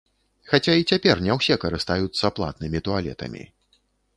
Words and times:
Хаця 0.51 0.73
і 0.83 0.87
цяпер 0.93 1.21
не 1.27 1.31
ўсе 1.39 1.57
карыстаюцца 1.65 2.33
платнымі 2.39 2.79
туалетамі. 2.89 3.43